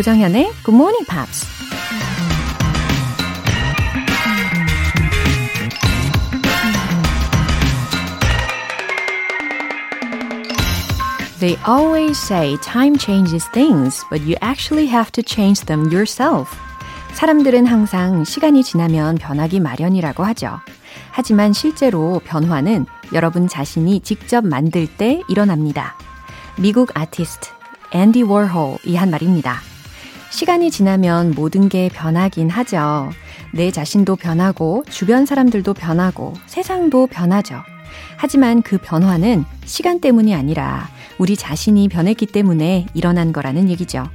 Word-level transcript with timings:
조정현의 0.00 0.50
Good 0.64 0.74
Morning 0.74 1.04
Pops. 1.06 1.46
They 11.38 11.58
always 11.68 12.18
say 12.18 12.56
time 12.62 12.96
changes 12.96 13.46
things, 13.52 14.02
but 14.08 14.22
you 14.22 14.36
actually 14.40 14.88
have 14.88 15.12
to 15.12 15.22
change 15.22 15.66
them 15.66 15.92
yourself. 15.92 16.48
사람들은 17.12 17.66
항상 17.66 18.24
시간이 18.24 18.64
지나면 18.64 19.16
변하기 19.16 19.60
마련이라고 19.60 20.24
하죠. 20.24 20.60
하지만 21.10 21.52
실제로 21.52 22.22
변화는 22.24 22.86
여러분 23.12 23.48
자신이 23.48 24.00
직접 24.00 24.46
만들 24.46 24.86
때 24.86 25.20
일어납니다. 25.28 25.98
미국 26.56 26.88
아티스트 26.94 27.50
앤디 27.92 28.22
워홀이 28.22 28.96
한 28.96 29.10
말입니다. 29.10 29.69
시간이 30.30 30.70
지나면 30.70 31.32
모든 31.32 31.68
게 31.68 31.88
변하긴 31.92 32.50
하죠. 32.50 33.10
내 33.52 33.70
자신도 33.70 34.16
변하고 34.16 34.84
주변 34.88 35.26
사람들도 35.26 35.74
변하고 35.74 36.34
세상도 36.46 37.08
변하죠. 37.08 37.62
하지만 38.16 38.62
그 38.62 38.78
변화는 38.78 39.44
시간 39.64 40.00
때문이 40.00 40.34
아니라 40.34 40.88
우리 41.18 41.36
자신이 41.36 41.88
변했기 41.88 42.26
때문에 42.26 42.86
일어난 42.94 43.32
거라는 43.32 43.68
얘기죠. 43.68 44.08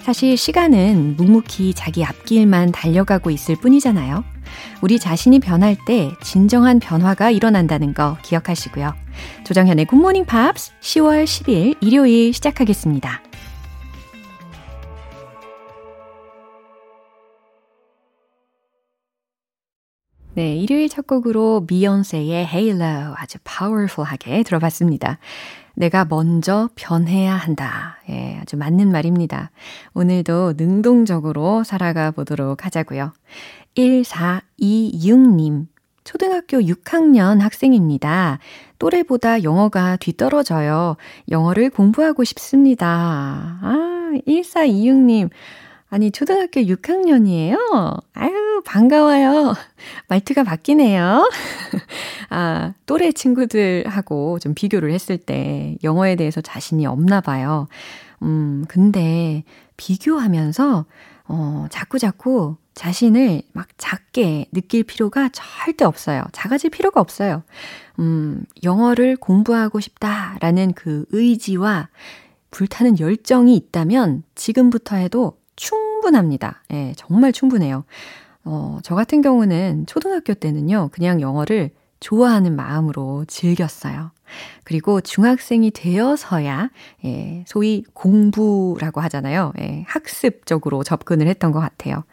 사실 0.00 0.36
시간은 0.36 1.16
묵묵히 1.16 1.74
자기 1.74 2.04
앞길만 2.04 2.72
달려가고 2.72 3.30
있을 3.30 3.56
뿐이잖아요. 3.56 4.24
우리 4.80 4.98
자신이 4.98 5.40
변할 5.40 5.76
때 5.86 6.12
진정한 6.22 6.78
변화가 6.78 7.30
일어난다는 7.30 7.92
거 7.92 8.16
기억하시고요. 8.22 8.94
조정현의 9.44 9.86
굿모닝 9.86 10.26
팝스 10.26 10.72
10월 10.80 11.24
10일 11.24 11.76
일요일 11.80 12.32
시작하겠습니다. 12.32 13.25
네, 20.36 20.54
일요일 20.54 20.90
첫 20.90 21.06
곡으로 21.06 21.64
비욘세의 21.66 22.46
Halo 22.52 23.14
아주 23.16 23.38
파워풀하게 23.42 24.42
들어봤습니다. 24.42 25.16
내가 25.74 26.04
먼저 26.04 26.68
변해야 26.74 27.34
한다. 27.34 27.96
예, 28.10 28.36
아주 28.42 28.58
맞는 28.58 28.92
말입니다. 28.92 29.50
오늘도 29.94 30.52
능동적으로 30.58 31.64
살아가 31.64 32.10
보도록 32.10 32.66
하자고요. 32.66 33.14
1426님. 33.78 35.68
초등학교 36.04 36.58
6학년 36.58 37.40
학생입니다. 37.40 38.38
또래보다 38.78 39.42
영어가 39.42 39.96
뒤떨어져요. 39.96 40.98
영어를 41.30 41.70
공부하고 41.70 42.24
싶습니다. 42.24 42.86
아, 43.62 44.12
1426님. 44.26 45.30
아니, 45.88 46.10
초등학교 46.10 46.60
6학년이에요? 46.60 48.02
아유, 48.12 48.45
반가워요. 48.66 49.54
말투가 50.08 50.42
바뀌네요. 50.42 51.30
아, 52.28 52.74
또래 52.84 53.12
친구들하고 53.12 54.38
좀 54.40 54.54
비교를 54.54 54.92
했을 54.92 55.16
때 55.16 55.76
영어에 55.84 56.16
대해서 56.16 56.40
자신이 56.40 56.84
없나 56.84 57.20
봐요. 57.20 57.68
음, 58.22 58.64
근데 58.68 59.44
비교하면서, 59.76 60.84
어, 61.28 61.66
자꾸 61.70 61.98
자꾸 61.98 62.56
자신을 62.74 63.42
막 63.52 63.68
작게 63.78 64.46
느낄 64.52 64.82
필요가 64.82 65.30
절대 65.32 65.84
없어요. 65.84 66.22
작아질 66.32 66.70
필요가 66.70 67.00
없어요. 67.00 67.42
음, 68.00 68.44
영어를 68.64 69.16
공부하고 69.16 69.80
싶다라는 69.80 70.72
그 70.74 71.06
의지와 71.10 71.88
불타는 72.50 72.98
열정이 72.98 73.54
있다면 73.56 74.24
지금부터 74.34 74.96
해도 74.96 75.38
충분합니다. 75.56 76.62
예, 76.72 76.92
정말 76.96 77.32
충분해요. 77.32 77.84
어, 78.46 78.78
저 78.84 78.94
같은 78.94 79.22
경우는 79.22 79.86
초등학교 79.86 80.34
때는요, 80.34 80.90
그냥 80.92 81.20
영어를 81.20 81.70
좋아하는 82.00 82.56
마음으로 82.56 83.24
즐겼어요. 83.26 84.12
그리고 84.64 85.00
중학생이 85.00 85.70
되어서야, 85.72 86.70
예, 87.04 87.44
소위 87.46 87.84
공부라고 87.94 89.00
하잖아요. 89.02 89.52
예, 89.60 89.84
학습적으로 89.88 90.84
접근을 90.84 91.26
했던 91.28 91.52
것 91.52 91.60
같아요. 91.60 92.04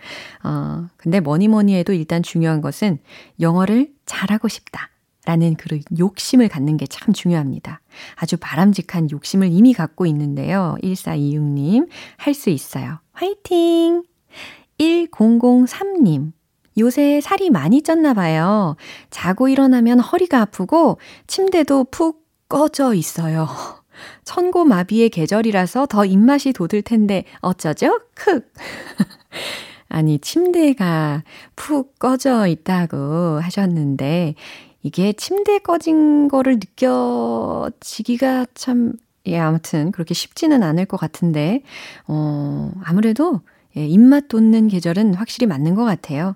어, 0.43 0.87
근데 0.97 1.19
뭐니 1.19 1.47
뭐니 1.49 1.75
해도 1.75 1.93
일단 1.93 2.23
중요한 2.23 2.61
것은 2.61 2.99
영어를 3.39 3.91
잘하고 4.05 4.47
싶다. 4.47 4.89
라는 5.25 5.55
그 5.55 5.79
욕심을 5.97 6.49
갖는 6.49 6.75
게 6.77 6.85
참 6.89 7.13
중요합니다. 7.13 7.79
아주 8.15 8.35
바람직한 8.37 9.09
욕심을 9.11 9.49
이미 9.51 9.73
갖고 9.73 10.05
있는데요. 10.05 10.75
1426님, 10.83 11.87
할 12.17 12.33
수 12.33 12.49
있어요. 12.49 12.99
화이팅! 13.13 14.03
1003님, 14.79 16.31
요새 16.77 17.21
살이 17.21 17.49
많이 17.49 17.81
쪘나 17.81 18.15
봐요. 18.15 18.75
자고 19.09 19.47
일어나면 19.47 19.99
허리가 19.99 20.41
아프고 20.41 20.97
침대도 21.27 21.85
푹 21.85 22.25
꺼져 22.49 22.93
있어요. 22.93 23.47
천고마비의 24.25 25.09
계절이라서 25.09 25.85
더 25.85 26.05
입맛이 26.05 26.53
돋을 26.53 26.81
텐데 26.81 27.25
어쩌죠? 27.41 27.99
크! 28.15 28.41
아니, 29.89 30.17
침대가 30.17 31.23
푹 31.55 31.99
꺼져 31.99 32.47
있다고 32.47 33.39
하셨는데, 33.41 34.33
이게 34.81 35.13
침대에 35.13 35.59
꺼진 35.59 36.27
거를 36.27 36.55
느껴지기가 36.55 38.47
참, 38.55 38.93
예, 39.27 39.37
아무튼 39.37 39.91
그렇게 39.91 40.15
쉽지는 40.15 40.63
않을 40.63 40.85
것 40.85 40.97
같은데, 40.97 41.61
어, 42.07 42.71
아무래도 42.83 43.41
예, 43.77 43.85
입맛 43.87 44.27
돋는 44.27 44.67
계절은 44.67 45.15
확실히 45.15 45.47
맞는 45.47 45.75
것 45.75 45.83
같아요. 45.83 46.35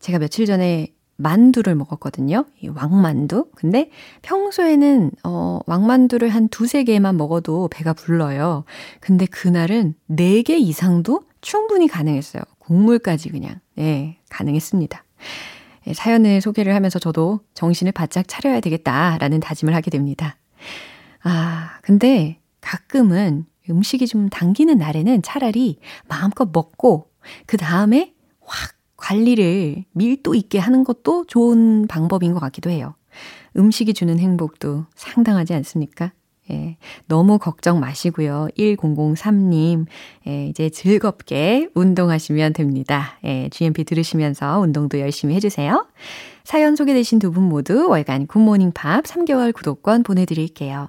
제가 0.00 0.18
며칠 0.18 0.46
전에 0.46 0.88
만두를 1.18 1.74
먹었거든요. 1.74 2.44
이 2.60 2.68
왕만두. 2.68 3.46
근데 3.56 3.90
평소에는, 4.20 5.10
어, 5.24 5.60
왕만두를 5.66 6.28
한 6.28 6.48
두세 6.48 6.84
개만 6.84 7.16
먹어도 7.16 7.68
배가 7.68 7.94
불러요. 7.94 8.64
근데 9.00 9.24
그날은 9.24 9.94
네 10.06 10.42
개 10.42 10.58
이상도 10.58 11.22
충분히 11.40 11.88
가능했어요. 11.88 12.42
국물까지 12.58 13.30
그냥, 13.30 13.60
예, 13.78 14.18
가능했습니다. 14.28 15.02
예, 15.86 15.94
사연을 15.94 16.42
소개를 16.42 16.74
하면서 16.74 16.98
저도 16.98 17.40
정신을 17.54 17.92
바짝 17.92 18.28
차려야 18.28 18.60
되겠다라는 18.60 19.40
다짐을 19.40 19.74
하게 19.74 19.90
됩니다. 19.90 20.36
아, 21.22 21.78
근데 21.82 22.38
가끔은 22.60 23.46
음식이 23.70 24.06
좀 24.06 24.28
당기는 24.28 24.76
날에는 24.78 25.22
차라리 25.22 25.78
마음껏 26.08 26.48
먹고 26.52 27.10
그 27.46 27.56
다음에 27.56 28.14
확 28.40 28.72
관리를 28.96 29.84
밀도 29.92 30.34
있게 30.34 30.58
하는 30.58 30.84
것도 30.84 31.26
좋은 31.26 31.86
방법인 31.86 32.32
것 32.32 32.40
같기도 32.40 32.70
해요. 32.70 32.94
음식이 33.56 33.94
주는 33.94 34.18
행복도 34.18 34.86
상당하지 34.94 35.54
않습니까? 35.54 36.12
예, 36.50 36.76
너무 37.06 37.38
걱정 37.38 37.80
마시고요. 37.80 38.48
1003님, 38.56 39.86
예, 40.28 40.46
이제 40.46 40.70
즐겁게 40.70 41.68
운동하시면 41.74 42.52
됩니다. 42.52 43.18
예, 43.24 43.48
GMP 43.50 43.82
들으시면서 43.84 44.60
운동도 44.60 45.00
열심히 45.00 45.34
해주세요. 45.34 45.86
사연 46.44 46.76
소개되신 46.76 47.18
두 47.18 47.32
분 47.32 47.42
모두 47.44 47.88
월간 47.88 48.28
굿모닝 48.28 48.72
팝 48.72 49.02
3개월 49.04 49.52
구독권 49.52 50.04
보내드릴게요. 50.04 50.88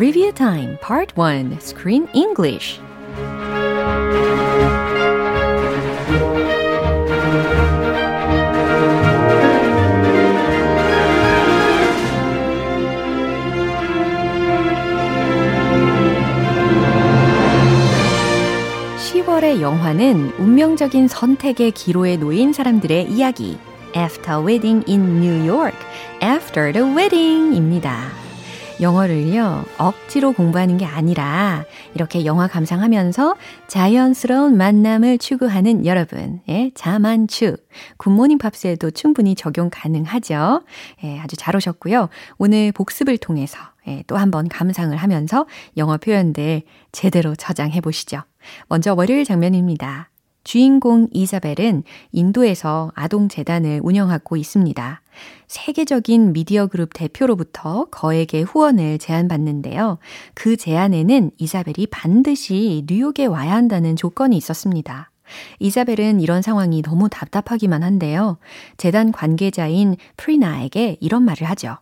Trivia 0.00 0.32
Time 0.32 0.78
Part 0.80 1.12
1 1.14 1.58
Screen 1.60 2.08
English 2.14 2.80
의 19.42 19.60
영화는 19.62 20.32
운명적인 20.38 21.08
선택의 21.08 21.72
기로에 21.72 22.16
놓인 22.16 22.52
사람들의 22.52 23.10
이야기 23.10 23.58
After 23.96 24.46
Wedding 24.46 24.84
in 24.88 25.22
New 25.22 25.46
York, 25.46 25.76
After 26.22 26.72
the 26.72 26.86
Wedding입니다. 26.86 28.19
영어를요, 28.80 29.64
억지로 29.76 30.32
공부하는 30.32 30.78
게 30.78 30.86
아니라 30.86 31.64
이렇게 31.94 32.24
영화 32.24 32.46
감상하면서 32.46 33.36
자연스러운 33.68 34.56
만남을 34.56 35.18
추구하는 35.18 35.84
여러분, 35.84 36.40
예, 36.48 36.70
자만추. 36.74 37.56
굿모닝 37.98 38.38
팝스에도 38.38 38.90
충분히 38.90 39.34
적용 39.34 39.68
가능하죠. 39.70 40.62
예, 41.04 41.18
아주 41.20 41.36
잘 41.36 41.54
오셨고요. 41.56 42.08
오늘 42.38 42.72
복습을 42.72 43.18
통해서 43.18 43.58
예, 43.86 44.02
또 44.06 44.16
한번 44.16 44.48
감상을 44.48 44.96
하면서 44.96 45.46
영어 45.76 45.98
표현들 45.98 46.62
제대로 46.92 47.34
저장해 47.34 47.80
보시죠. 47.80 48.22
먼저 48.68 48.94
월요일 48.94 49.24
장면입니다. 49.24 50.08
주인공 50.44 51.08
이사벨은 51.12 51.84
인도에서 52.12 52.92
아동재단을 52.94 53.80
운영하고 53.82 54.36
있습니다. 54.36 55.02
세계적인 55.48 56.32
미디어 56.32 56.66
그룹 56.66 56.90
대표로부터 56.94 57.86
거액의 57.90 58.44
후원을 58.44 58.98
제안받는데요. 58.98 59.98
그 60.34 60.56
제안에는 60.56 61.32
이사벨이 61.38 61.88
반드시 61.90 62.84
뉴욕에 62.88 63.26
와야 63.26 63.54
한다는 63.54 63.96
조건이 63.96 64.36
있었습니다. 64.36 65.10
이사벨은 65.58 66.20
이런 66.20 66.42
상황이 66.42 66.82
너무 66.82 67.08
답답하기만 67.08 67.82
한데요. 67.82 68.38
재단 68.76 69.12
관계자인 69.12 69.96
프리나에게 70.16 70.96
이런 71.00 71.22
말을 71.24 71.48
하죠. 71.50 71.76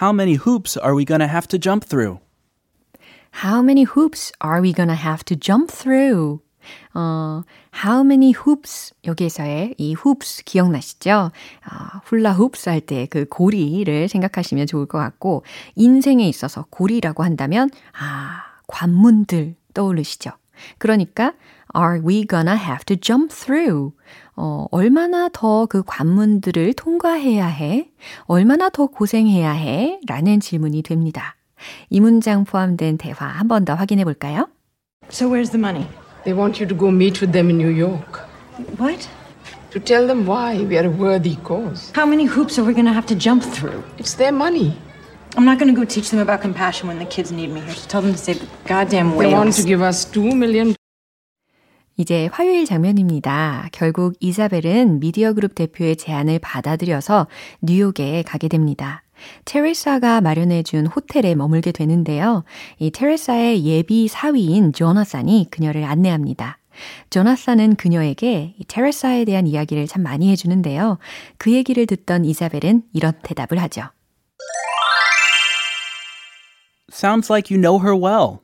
How 0.00 0.12
many 0.12 0.36
hoops 0.36 0.78
are 0.78 0.94
we 0.94 1.06
gonna 1.06 1.28
have 1.28 1.48
to 1.48 1.58
jump 1.58 1.86
through? 1.86 2.25
How 3.44 3.60
many 3.62 3.84
hoops 3.84 4.32
are 4.40 4.60
we 4.62 4.72
gonna 4.72 4.94
have 4.96 5.24
to 5.26 5.36
jump 5.36 5.70
through? 5.70 6.40
어, 6.94 7.42
how 7.84 8.00
many 8.02 8.32
hoops 8.34 8.92
여기에서의 9.04 9.74
이 9.78 9.94
hoops 9.94 10.42
기억나시죠? 10.44 11.30
어, 11.30 12.00
훌라 12.04 12.32
hoops 12.34 12.68
할 12.68 12.80
때 12.80 13.06
그 13.06 13.26
고리를 13.28 14.08
생각하시면 14.08 14.66
좋을 14.66 14.86
것 14.86 14.98
같고 14.98 15.44
인생에 15.76 16.28
있어서 16.28 16.66
고리라고 16.70 17.22
한다면 17.22 17.70
아, 17.98 18.42
관문들 18.66 19.54
떠오르시죠? 19.74 20.30
그러니까 20.78 21.34
are 21.76 22.00
we 22.04 22.26
gonna 22.26 22.56
have 22.56 22.84
to 22.86 22.96
jump 22.96 23.32
through? 23.32 23.92
어, 24.34 24.66
얼마나 24.72 25.28
더 25.28 25.66
그 25.66 25.82
관문들을 25.86 26.72
통과해야 26.74 27.46
해? 27.46 27.90
얼마나 28.24 28.70
더 28.70 28.86
고생해야 28.86 29.52
해? 29.52 30.00
라는 30.08 30.40
질문이 30.40 30.82
됩니다. 30.82 31.35
이 31.90 32.00
문장 32.00 32.44
포함된 32.44 32.98
대화 32.98 33.26
한 33.26 33.48
번 33.48 33.64
더 33.64 33.74
확인해 33.74 34.04
볼까요? 34.04 34.48
So 35.10 35.28
where's 35.28 35.50
the 35.50 35.58
money? 35.60 35.86
They 36.24 36.34
want 36.36 36.60
you 36.60 36.66
to 36.68 36.74
go 36.76 36.88
meet 36.90 37.20
with 37.20 37.32
them 37.32 37.48
in 37.50 37.58
New 37.58 37.70
York. 37.70 38.20
What? 38.78 39.08
To 39.70 39.78
tell 39.80 40.06
them 40.06 40.26
why 40.26 40.58
we 40.64 40.76
are 40.78 40.86
a 40.86 40.90
worthy 40.90 41.36
cause. 41.44 41.92
How 41.94 42.06
many 42.06 42.24
hoops 42.26 42.58
are 42.58 42.64
we 42.66 42.72
going 42.74 42.86
to 42.86 42.92
have 42.92 43.06
to 43.06 43.14
jump 43.14 43.42
through? 43.44 43.84
It's 43.98 44.14
their 44.16 44.32
money. 44.32 44.74
I'm 45.36 45.44
not 45.44 45.58
going 45.58 45.68
to 45.72 45.76
go 45.78 45.84
teach 45.84 46.10
them 46.10 46.18
about 46.20 46.40
compassion 46.40 46.88
when 46.88 46.98
the 46.98 47.04
kids 47.04 47.30
need 47.30 47.50
me 47.52 47.60
here. 47.60 47.74
So 47.74 47.86
tell 47.88 48.00
them 48.02 48.12
to 48.12 48.18
save 48.18 48.40
the 48.40 48.46
goddamn 48.66 49.10
They 49.18 49.30
want 49.32 49.52
whales. 49.52 49.56
to 49.60 49.64
give 49.68 49.82
us 49.82 50.04
two 50.10 50.34
million 50.34 50.74
이제 51.98 52.28
화요일 52.30 52.66
장면입니다. 52.66 53.68
결국 53.72 54.14
이사벨은 54.20 55.00
미디어 55.00 55.32
그룹 55.32 55.54
대표의 55.54 55.96
제안을 55.96 56.38
받아들여서 56.40 57.26
뉴욕에 57.62 58.22
가게 58.22 58.48
됩니다. 58.48 59.02
테레사가 59.44 60.20
마련해준 60.20 60.86
호텔에 60.86 61.34
머물게 61.34 61.72
되는데요. 61.72 62.44
이 62.78 62.90
테레사의 62.90 63.64
예비 63.64 64.08
사위인 64.08 64.72
조나산이 64.72 65.48
그녀를 65.50 65.84
안내합니다. 65.84 66.58
조나산은 67.10 67.76
그녀에게 67.76 68.54
이 68.58 68.64
테레사에 68.66 69.24
대한 69.24 69.46
이야기를 69.46 69.86
참 69.86 70.02
많이 70.02 70.30
해주는데요. 70.30 70.98
그 71.38 71.52
얘기를 71.52 71.86
듣던 71.86 72.24
이사벨은 72.24 72.82
이런 72.92 73.12
대답을 73.22 73.58
하죠. 73.62 73.90
Sounds 76.92 77.30
like 77.30 77.50
you 77.50 77.60
know 77.60 77.80
her 77.80 77.96
well. 77.96 78.40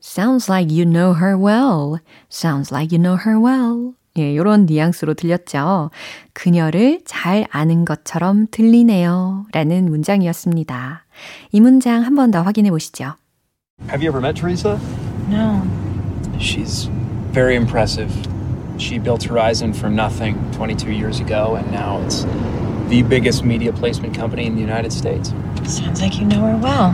Sounds 0.00 0.48
like 0.48 0.70
you 0.70 0.84
know 0.84 1.14
her 1.14 1.36
well. 1.36 1.98
Sounds 2.30 2.72
like 2.72 2.92
you 2.92 3.02
know 3.02 3.16
her 3.16 3.40
well. 3.40 3.95
예, 4.17 4.35
요런 4.35 4.65
뉘앙스로 4.65 5.13
들렸죠. 5.13 5.89
그녀를 6.33 6.99
잘 7.05 7.45
아는 7.49 7.85
것처럼 7.85 8.47
들리네요. 8.51 9.45
라는 9.53 9.89
문장이었습니다. 9.89 11.05
이 11.51 11.61
문장 11.61 12.03
한 12.03 12.15
번 12.15 12.31
더 12.31 12.41
확인해 12.41 12.69
보시죠. 12.71 13.13
Have 13.89 14.01
you 14.05 14.09
ever 14.09 14.19
met 14.21 14.35
Teresa? 14.39 14.77
No. 15.29 15.61
She's 16.39 16.89
very 17.31 17.55
impressive. 17.55 18.11
She 18.77 18.99
built 18.99 19.23
Horizon 19.23 19.73
from 19.73 19.95
nothing 19.95 20.35
22 20.53 20.91
years 20.91 21.19
ago, 21.21 21.55
and 21.55 21.71
now 21.71 22.01
it's 22.03 22.25
the 22.89 23.03
biggest 23.03 23.43
media 23.45 23.71
placement 23.71 24.13
company 24.17 24.45
in 24.45 24.55
the 24.55 24.61
United 24.61 24.91
States. 24.91 25.33
Sounds 25.63 26.01
like 26.01 26.19
you 26.19 26.25
know 26.25 26.41
her 26.41 26.57
well. 26.57 26.93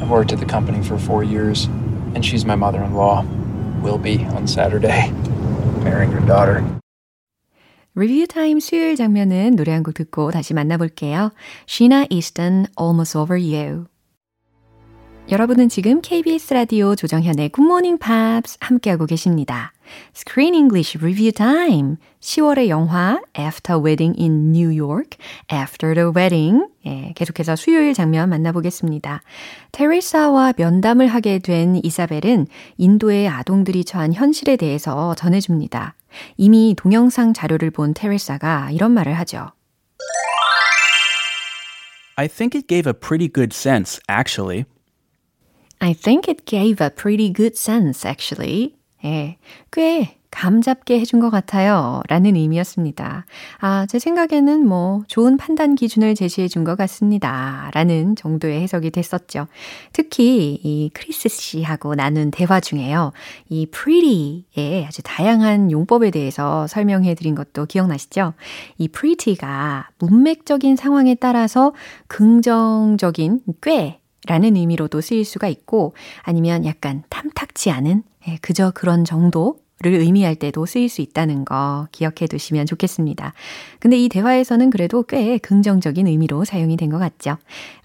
I've 0.00 0.10
worked 0.10 0.32
at 0.32 0.40
the 0.40 0.46
company 0.46 0.82
for 0.82 0.98
four 0.98 1.22
years, 1.22 1.68
and 2.14 2.24
she's 2.24 2.44
my 2.44 2.56
mother 2.56 2.82
in 2.82 2.94
law. 2.94 3.24
Will 3.83 4.01
be 4.01 4.25
on 4.35 4.43
Saturday. 4.47 5.11
Marrying 5.83 6.11
her 6.13 6.25
daughter. 6.25 6.63
리뷰 7.95 8.25
타임 8.27 8.59
수요일 8.59 8.95
장면은 8.95 9.55
노래 9.55 9.73
한 9.73 9.83
곡 9.83 9.93
듣고 9.95 10.31
다시 10.31 10.53
만나볼게요. 10.53 11.31
Sheena 11.67 12.07
Easton, 12.09 12.67
Almost 12.79 13.17
Over 13.17 13.37
You. 13.41 13.85
여러분은 15.29 15.69
지금 15.69 16.01
KBS 16.01 16.53
라디오 16.53 16.95
조정현의 16.95 17.49
Good 17.51 17.65
Morning 17.65 17.99
Pops 17.99 18.57
함께하고 18.59 19.05
계십니다. 19.05 19.71
Screen 20.15 20.53
English 20.55 20.97
Review 21.01 21.31
Time. 21.31 21.97
10월의 22.19 22.69
영화 22.69 23.19
After 23.37 23.81
Wedding 23.81 24.15
in 24.19 24.51
New 24.51 24.69
York, 24.69 25.17
After 25.51 25.95
the 25.95 26.11
Wedding. 26.15 26.67
예, 26.85 27.13
계속해서 27.15 27.55
수요일 27.55 27.93
장면 27.93 28.29
만나보겠습니다. 28.29 29.21
테레사와 29.71 30.53
면담을 30.57 31.07
하게 31.07 31.39
된 31.39 31.79
이사벨은 31.83 32.47
인도의 32.77 33.27
아동들이 33.27 33.83
처한 33.83 34.13
현실에 34.13 34.55
대해서 34.55 35.15
전해줍니다. 35.15 35.95
이미 36.37 36.75
동영상 36.77 37.33
자료를 37.33 37.71
본 37.71 37.93
테레사가 37.93 38.71
이런 38.71 38.91
말을 38.91 39.13
하죠. 39.13 39.51
I 42.17 42.27
think 42.27 42.55
it 42.55 42.67
gave 42.67 42.87
a 42.87 42.93
pretty 42.93 43.27
good 43.27 43.53
sense, 43.55 43.99
actually. 44.07 44.65
I 45.79 45.93
think 45.93 46.27
it 46.27 46.45
gave 46.45 46.79
a 46.79 46.91
pretty 46.91 47.33
good 47.33 47.57
sense, 47.57 48.07
actually. 48.07 48.75
예, 49.05 49.37
꽤 49.71 50.17
감잡게 50.31 50.97
해준 50.97 51.19
것 51.19 51.29
같아요. 51.29 52.01
라는 52.07 52.37
의미였습니다. 52.37 53.25
아, 53.59 53.85
제 53.87 53.99
생각에는 53.99 54.65
뭐, 54.65 55.03
좋은 55.07 55.35
판단 55.35 55.75
기준을 55.75 56.15
제시해 56.15 56.47
준 56.47 56.63
것 56.63 56.77
같습니다. 56.77 57.69
라는 57.73 58.15
정도의 58.15 58.61
해석이 58.61 58.91
됐었죠. 58.91 59.47
특히, 59.91 60.57
이 60.63 60.89
크리스 60.93 61.27
씨하고 61.27 61.95
나눈 61.95 62.31
대화 62.31 62.61
중에요. 62.61 63.11
이 63.49 63.65
pretty의 63.65 64.85
아주 64.87 65.01
다양한 65.03 65.69
용법에 65.69 66.11
대해서 66.11 66.65
설명해 66.67 67.15
드린 67.15 67.35
것도 67.35 67.65
기억나시죠? 67.65 68.33
이 68.77 68.87
pretty가 68.87 69.89
문맥적인 69.99 70.77
상황에 70.77 71.15
따라서 71.15 71.73
긍정적인 72.07 73.41
꽤 73.61 73.99
라는 74.27 74.55
의미로도 74.55 75.01
쓰일 75.01 75.25
수가 75.25 75.47
있고 75.49 75.93
아니면 76.21 76.63
약간 76.63 77.03
탐탁치 77.09 77.71
않은 77.71 78.03
예, 78.27 78.37
그저 78.41 78.71
그런 78.73 79.05
정도 79.05 79.59
를 79.83 79.93
의미할 79.93 80.35
때도 80.35 80.67
쓰일 80.67 80.89
수 80.89 81.01
있다는 81.01 81.43
거 81.43 81.87
기억해 81.91 82.27
두시면 82.29 82.67
좋겠습니다. 82.67 83.33
근데 83.79 83.97
이 83.97 84.09
대화에서는 84.09 84.69
그래도 84.69 85.01
꽤 85.01 85.39
긍정적인 85.39 86.05
의미로 86.05 86.45
사용이 86.45 86.77
된 86.77 86.91
것 86.91 86.99
같죠. 86.99 87.37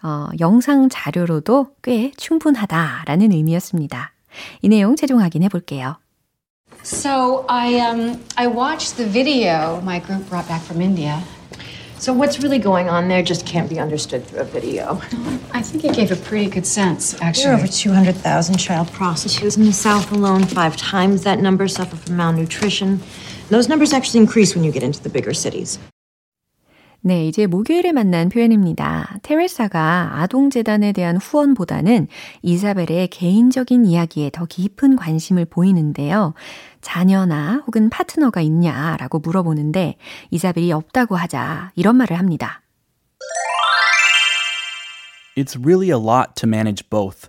어, 0.02 0.28
영상 0.38 0.90
자료로도 0.90 1.68
꽤 1.82 2.10
충분하다라는 2.18 3.32
의미였습니다. 3.32 4.12
이 4.60 4.68
내용 4.68 4.94
최종 4.94 5.20
확인해 5.22 5.48
볼게요. 5.48 5.96
So 6.82 7.46
I 7.48 7.76
um 7.80 8.20
I 8.36 8.46
watched 8.46 8.96
the 8.98 9.10
video 9.10 9.80
my 9.82 9.98
group 9.98 10.28
brought 10.28 10.46
back 10.46 10.62
from 10.66 10.82
India. 10.82 11.22
So 11.97 12.13
what's 12.13 12.39
really 12.41 12.57
going 12.57 12.89
on 12.89 13.09
there 13.09 13.21
just 13.21 13.45
can't 13.45 13.69
be 13.69 13.77
understood 13.79 14.25
through 14.25 14.39
a 14.41 14.43
video. 14.43 14.99
I 15.53 15.61
think 15.61 15.85
it 15.85 15.93
gave 15.93 16.11
a 16.11 16.15
pretty 16.15 16.49
good 16.49 16.65
sense, 16.65 17.13
There 17.13 17.21
are 17.21 17.29
actually. 17.29 17.53
over 17.53 17.67
200,000 17.67 18.57
child 18.57 18.91
prostitutes 18.91 19.55
in 19.55 19.65
the 19.65 19.71
South 19.73 20.11
alone. 20.11 20.43
Five 20.45 20.75
times 20.77 21.21
that 21.23 21.39
number 21.39 21.67
suffer 21.67 21.95
from 21.95 22.17
malnutrition. 22.17 23.01
Those 23.49 23.69
numbers 23.69 23.93
actually 23.93 24.21
increase 24.21 24.55
when 24.55 24.63
you 24.63 24.71
get 24.71 24.81
into 24.81 24.99
the 25.03 25.09
bigger 25.09 25.33
cities. 25.33 25.77
네, 27.03 27.27
이제 27.27 27.47
목요일에 27.47 27.91
만난 27.93 28.29
표현입니다. 28.29 29.17
테레사가 29.23 30.19
아동재단에 30.21 30.91
대한 30.91 31.17
후원보다는 31.17 32.07
이사벨의 32.43 33.07
개인적인 33.07 33.85
이야기에 33.85 34.29
더 34.31 34.45
깊은 34.45 34.97
관심을 34.97 35.45
보이는데요. 35.45 36.35
자녀나 36.86 37.64
혹은 37.66 37.90
파트너가 37.90 38.40
있냐라고 38.40 39.18
물어보는데 39.18 39.96
이사벨이 40.30 40.70
없다고 40.72 41.16
하자 41.16 41.72
이런 41.74 41.96
말을 41.96 42.16
합니다. 42.16 42.62
It's 45.36 45.56
really 45.60 45.88
a 45.90 45.98
lot 45.98 46.34
to 46.36 46.46
manage 46.48 46.88
both. 46.88 47.28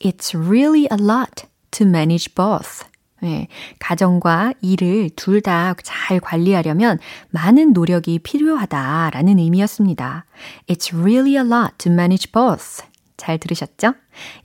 It's 0.00 0.34
really 0.36 0.86
a 0.90 0.96
lot 0.98 1.46
to 1.72 1.84
manage 1.86 2.32
both. 2.32 2.84
네, 3.22 3.48
가정과 3.80 4.54
일을 4.62 5.10
둘 5.16 5.42
다 5.42 5.74
잘 5.82 6.20
관리하려면 6.20 6.98
많은 7.30 7.72
노력이 7.72 8.20
필요하다라는 8.20 9.38
의미였습니다. 9.40 10.26
It's 10.68 10.94
really 10.96 11.34
a 11.34 11.42
lot 11.44 11.74
to 11.78 11.92
manage 11.92 12.30
both. 12.30 12.84
잘 13.16 13.36
들으셨죠? 13.38 13.94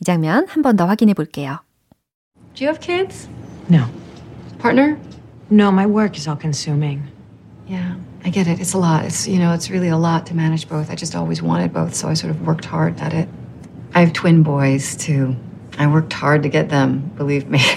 이 0.01 0.03
장면 0.03 0.48
한 0.50 0.63
번 0.63 0.75
더 0.75 0.88
확인해 0.88 1.13
볼게요. 1.13 1.60
Do 2.55 2.65
you 2.65 2.74
have 2.75 2.79
kids? 2.79 3.29
No. 3.72 3.86
Partner? 4.65 5.00
No, 5.51 5.72
my 5.72 5.86
work 5.86 6.17
is 6.17 6.27
all 6.27 6.36
consuming. 6.36 7.07
Yeah, 7.67 7.98
I 8.24 8.31
get 8.31 8.48
it. 8.48 8.60
It's 8.60 8.74
a 8.74 8.79
lot. 8.79 9.05
It's, 9.05 9.27
you 9.27 9.38
know, 9.38 9.53
it's 9.53 9.69
really 9.69 9.89
a 9.89 9.98
lot 9.98 10.25
to 10.25 10.34
manage 10.34 10.67
both. 10.67 10.89
I 10.89 10.95
just 10.95 11.15
always 11.15 11.39
wanted 11.39 11.72
both, 11.72 11.93
so 11.93 12.07
I 12.07 12.15
sort 12.15 12.31
of 12.31 12.48
worked 12.48 12.65
hard 12.65 13.00
at 13.00 13.13
it. 13.13 13.29
I 13.93 14.00
have 14.00 14.12
twin 14.12 14.41
boys, 14.41 14.95
too. 14.95 15.36
I 15.77 15.86
worked 15.86 16.13
hard 16.13 16.41
to 16.41 16.50
get 16.50 16.69
them, 16.69 17.12
believe 17.15 17.48
me. 17.48 17.60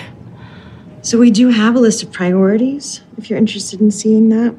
So 1.01 1.17
we 1.17 1.31
do 1.31 1.49
have 1.49 1.77
a 1.77 1.79
list 1.79 2.03
of 2.03 2.11
priorities 2.11 3.03
if 3.19 3.31
you're 3.31 3.39
interested 3.39 3.81
in 3.81 3.91
seeing 3.91 4.31
that. 4.31 4.55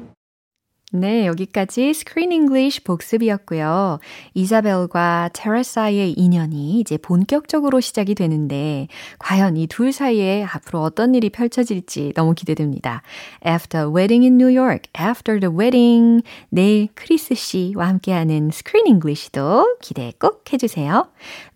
네, 0.92 1.26
여기까지 1.26 1.90
Screen 1.90 2.32
English 2.32 2.82
복습이었고요. 2.82 4.00
이사벨과 4.34 5.30
테레사의 5.32 6.14
인연이 6.14 6.80
이제 6.80 6.96
본격적으로 6.96 7.78
시작이 7.78 8.16
되는데 8.16 8.88
과연 9.20 9.56
이 9.56 9.68
둘 9.68 9.92
사이에 9.92 10.42
앞으로 10.42 10.82
어떤 10.82 11.14
일이 11.14 11.30
펼쳐질지 11.30 12.12
너무 12.16 12.34
기대됩니다. 12.34 13.02
After 13.46 13.88
Wedding 13.88 14.24
in 14.24 14.34
New 14.34 14.52
York, 14.52 14.90
After 15.00 15.38
the 15.38 15.54
Wedding 15.56 16.24
내일 16.48 16.88
크리스 16.94 17.36
씨와 17.36 17.86
함께하는 17.86 18.48
Screen 18.48 18.88
English도 18.88 19.76
기대 19.80 20.12
꼭 20.18 20.52
해주세요. 20.52 21.06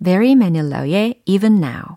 Barry 0.01 0.33
Manilow의 0.33 1.23
Even 1.27 1.57
Now 1.57 1.97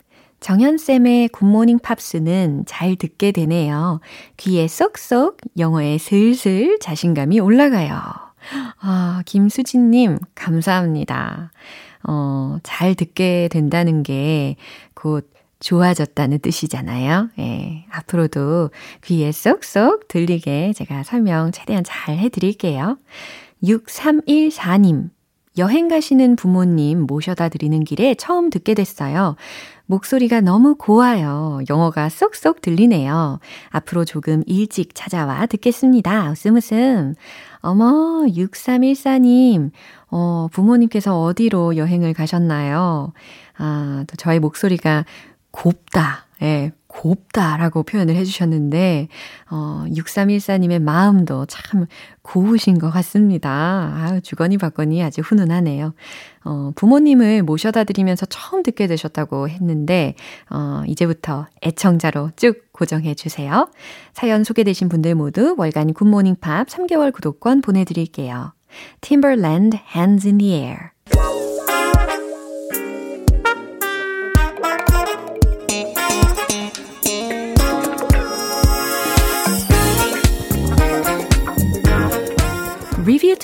정현쌤의 0.41 1.29
굿모닝 1.29 1.79
팝스는 1.79 2.65
잘 2.67 2.95
듣게 2.95 3.31
되네요. 3.31 4.01
귀에 4.37 4.67
쏙쏙 4.67 5.37
영어에 5.57 5.97
슬슬 5.97 6.77
자신감이 6.79 7.39
올라가요. 7.39 7.99
아, 8.81 9.21
김수진님, 9.25 10.17
감사합니다. 10.35 11.51
어, 12.07 12.57
잘 12.63 12.95
듣게 12.95 13.47
된다는 13.51 14.03
게 14.03 14.55
곧 15.01 15.27
좋아졌다는 15.59 16.39
뜻이잖아요. 16.39 17.29
예, 17.39 17.85
앞으로도 17.89 18.69
귀에 19.03 19.31
쏙쏙 19.31 20.07
들리게 20.07 20.73
제가 20.75 21.03
설명 21.03 21.51
최대한 21.51 21.83
잘 21.83 22.17
해드릴게요. 22.17 22.97
6314님, 23.63 25.09
여행 25.57 25.87
가시는 25.87 26.35
부모님 26.35 27.01
모셔다 27.01 27.49
드리는 27.49 27.83
길에 27.83 28.15
처음 28.15 28.49
듣게 28.49 28.73
됐어요. 28.73 29.35
목소리가 29.91 30.39
너무 30.39 30.75
고와요. 30.75 31.59
영어가 31.69 32.07
쏙쏙 32.07 32.61
들리네요. 32.61 33.39
앞으로 33.69 34.05
조금 34.05 34.41
일찍 34.47 34.95
찾아와 34.95 35.45
듣겠습니다. 35.45 36.31
웃음 36.31 36.55
웃음. 36.55 37.13
어머, 37.59 38.25
6314님. 38.25 39.71
어, 40.09 40.47
부모님께서 40.51 41.21
어디로 41.21 41.75
여행을 41.75 42.13
가셨나요? 42.13 43.11
아, 43.57 44.05
또 44.07 44.15
저의 44.15 44.39
목소리가 44.39 45.05
곱다. 45.51 46.25
예, 46.41 46.71
곱다라고 46.91 47.83
표현을 47.83 48.15
해주셨는데, 48.15 49.07
어, 49.49 49.85
6314님의 49.87 50.81
마음도 50.81 51.45
참 51.45 51.85
고우신 52.21 52.79
것 52.79 52.91
같습니다. 52.91 53.93
아유, 53.95 54.21
주거니 54.21 54.57
받거니 54.57 55.01
아주 55.01 55.21
훈훈하네요. 55.21 55.93
어, 56.43 56.71
부모님을 56.75 57.43
모셔다 57.43 57.85
드리면서 57.85 58.25
처음 58.25 58.61
듣게 58.61 58.87
되셨다고 58.87 59.47
했는데, 59.47 60.15
어, 60.49 60.83
이제부터 60.85 61.47
애청자로 61.63 62.31
쭉 62.35 62.71
고정해 62.73 63.15
주세요. 63.15 63.69
사연 64.13 64.43
소개되신 64.43 64.89
분들 64.89 65.15
모두 65.15 65.55
월간 65.57 65.93
굿모닝 65.93 66.35
팝 66.41 66.67
3개월 66.67 67.13
구독권 67.13 67.61
보내드릴게요. 67.61 68.53
Timberland 69.01 69.77
Hands 69.95 70.25
in 70.27 70.37
the 70.37 70.53
Air. 70.53 71.50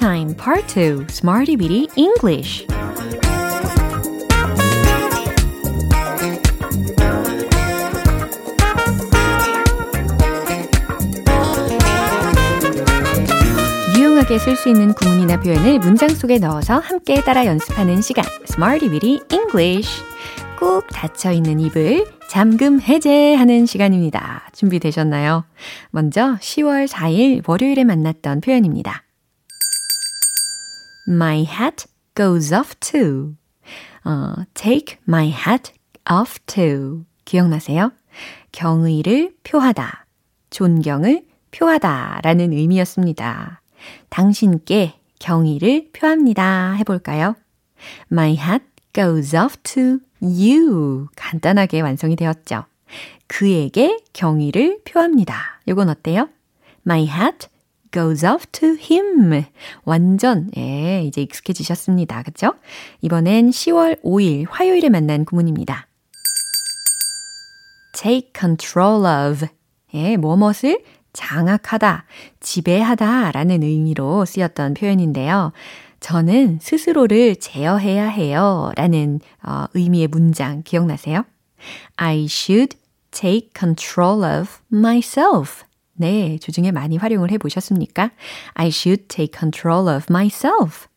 Time 0.07 0.33
Part 0.37 0.73
2 0.73 1.07
Smarty 1.09 1.57
Bitty 1.57 1.87
English 1.97 2.65
유용하게 13.97 14.39
쓸 14.39 14.55
수 14.55 14.69
있는 14.69 14.93
구문이나 14.93 15.41
표현을 15.41 15.79
문장 15.79 16.07
속에 16.07 16.39
넣어서 16.39 16.79
함께 16.79 17.21
따라 17.21 17.45
연습하는 17.45 18.01
시간 18.01 18.23
Smarty 18.49 18.89
Bitty 18.89 19.19
English 19.29 19.89
꾹 20.57 20.87
닫혀 20.87 21.33
있는 21.33 21.59
입을 21.59 22.05
잠금 22.29 22.79
해제하는 22.79 23.65
시간입니다. 23.65 24.47
준비되셨나요? 24.53 25.43
먼저 25.91 26.37
10월 26.39 26.87
4일 26.87 27.41
월요일에 27.45 27.83
만났던 27.83 28.39
표현입니다. 28.39 29.03
My 31.07 31.43
hat 31.43 31.85
goes 32.15 32.53
off 32.53 32.75
to. 32.91 33.35
어, 34.03 34.33
take 34.53 34.97
my 35.07 35.29
hat 35.29 35.71
off 36.09 36.39
to. 36.47 37.05
기억나세요? 37.25 37.91
경의를 38.51 39.35
표하다, 39.43 40.05
존경을 40.49 41.25
표하다 41.51 42.21
라는 42.23 42.51
의미였습니다. 42.53 43.61
당신께 44.09 44.99
경의를 45.19 45.89
표합니다. 45.93 46.73
해볼까요? 46.73 47.35
My 48.11 48.31
hat 48.37 48.65
goes 48.93 49.35
off 49.35 49.57
to 49.63 49.99
you. 50.21 51.07
간단하게 51.15 51.81
완성이 51.81 52.15
되었죠. 52.15 52.65
그에게 53.27 53.99
경의를 54.13 54.79
표합니다. 54.85 55.59
요건 55.67 55.89
어때요? 55.89 56.29
My 56.85 57.03
hat 57.03 57.47
goes 57.91 58.25
off 58.25 58.46
to 58.51 58.75
him. 58.79 59.46
완전, 59.84 60.50
예, 60.58 61.03
이제 61.03 61.22
익숙해지셨습니다. 61.22 62.24
그쵸? 62.24 62.53
이번엔 63.01 63.50
10월 63.50 64.01
5일 64.03 64.46
화요일에 64.50 64.89
만난 64.89 65.25
구문입니다. 65.25 65.88
take 67.94 68.32
control 68.38 69.06
of. 69.06 69.48
예, 69.94 70.17
뭐뭇을 70.17 70.84
장악하다, 71.13 72.06
지배하다 72.39 73.32
라는 73.32 73.63
의미로 73.63 74.25
쓰였던 74.25 74.75
표현인데요. 74.75 75.51
저는 76.00 76.60
스스로를 76.62 77.38
제어해야 77.38 78.08
해요 78.08 78.72
라는 78.75 79.20
어, 79.44 79.65
의미의 79.74 80.08
문장 80.08 80.62
기억나세요? 80.63 81.25
I 81.96 82.25
should 82.25 82.77
take 83.12 83.50
control 83.58 84.24
of 84.24 84.60
myself. 84.72 85.66
네, 85.97 86.37
주중에 86.39 86.71
많이 86.71 86.97
활용을 86.97 87.31
해 87.31 87.37
보셨습니까? 87.37 88.11
I 88.53 88.67
should 88.67 89.07
take 89.07 89.37
control 89.37 89.93
of 89.93 90.05
myself. 90.09 90.87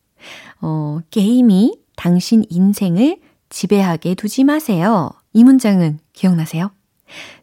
어, 0.61 0.99
게임이 1.09 1.79
당신 1.95 2.45
인생을 2.49 3.19
지배하게 3.49 4.15
두지 4.15 4.43
마세요. 4.43 5.11
이 5.33 5.43
문장은 5.43 5.99
기억나세요? 6.13 6.71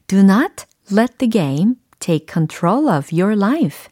Do 0.06 0.20
not 0.20 0.64
let 0.90 1.18
the 1.18 1.30
game 1.30 1.74
take 2.00 2.26
control 2.32 2.88
of 2.88 3.08
your 3.12 3.36
life. 3.36 3.88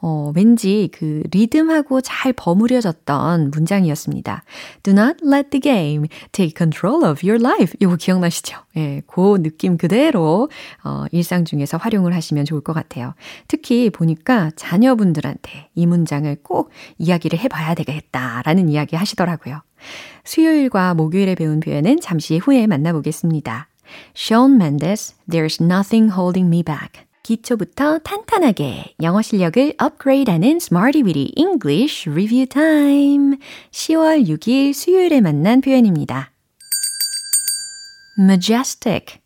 어, 0.00 0.32
왠지 0.34 0.88
그 0.92 1.22
리듬하고 1.30 2.00
잘 2.00 2.32
버무려졌던 2.32 3.50
문장이었습니다. 3.50 4.44
Do 4.82 4.92
not 4.92 5.16
let 5.24 5.50
the 5.50 5.60
game 5.60 6.06
take 6.32 6.54
control 6.56 7.04
of 7.04 7.26
your 7.26 7.42
life. 7.42 7.74
이거 7.80 7.96
기억나시죠? 7.96 8.58
예, 8.76 9.02
그 9.06 9.42
느낌 9.42 9.76
그대로 9.76 10.48
어, 10.84 11.04
일상 11.10 11.44
중에서 11.44 11.76
활용을 11.78 12.14
하시면 12.14 12.44
좋을 12.44 12.60
것 12.60 12.72
같아요. 12.72 13.14
특히 13.48 13.90
보니까 13.90 14.50
자녀분들한테 14.56 15.70
이 15.74 15.86
문장을 15.86 16.34
꼭 16.42 16.70
이야기를 16.98 17.38
해봐야 17.38 17.74
되겠다라는 17.74 18.68
이야기 18.68 18.96
하시더라고요. 18.96 19.62
수요일과 20.24 20.94
목요일에 20.94 21.34
배운 21.34 21.60
표현은 21.60 22.00
잠시 22.00 22.38
후에 22.38 22.66
만나보겠습니다. 22.66 23.68
Shawn 24.14 24.56
Mendes, 24.56 25.14
There's 25.30 25.60
Nothing 25.60 26.12
Holding 26.12 26.48
Me 26.48 26.62
Back. 26.62 27.05
기초부터 27.26 27.98
탄탄하게 28.04 28.94
영어 29.02 29.20
실력을 29.20 29.74
업그레이드하는 29.78 30.58
Smarty 30.58 31.02
Weedy 31.02 31.32
English 31.34 32.08
Review 32.08 32.46
Time. 32.46 33.38
10월 33.72 34.28
6일 34.28 34.72
수요일에 34.72 35.20
만난 35.20 35.60
표현입니다. 35.60 36.30
majestic, 38.16 39.18